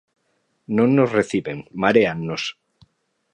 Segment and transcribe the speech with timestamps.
[0.77, 2.43] Non nos reciben, maréannos.